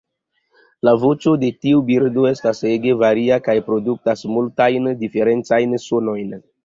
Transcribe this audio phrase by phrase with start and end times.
[0.87, 6.35] La voĉo de tiu birdo estas ege varia kaj produktas multajn diferencajn sonojn.